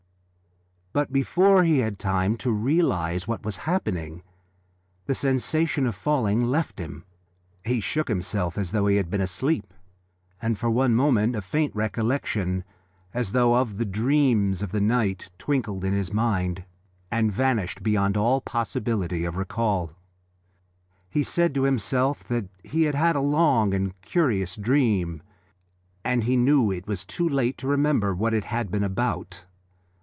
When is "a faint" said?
11.33-11.73